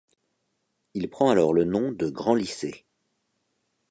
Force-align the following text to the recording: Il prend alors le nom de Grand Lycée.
Il 0.95 1.11
prend 1.11 1.29
alors 1.29 1.53
le 1.53 1.63
nom 1.63 1.91
de 1.91 2.09
Grand 2.09 2.33
Lycée. 2.33 2.87